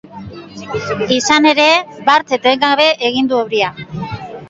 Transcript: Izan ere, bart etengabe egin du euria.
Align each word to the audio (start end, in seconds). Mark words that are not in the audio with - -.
Izan 1.17 1.47
ere, 1.51 1.67
bart 2.09 2.35
etengabe 2.41 2.91
egin 3.13 3.33
du 3.33 3.43
euria. 3.47 3.75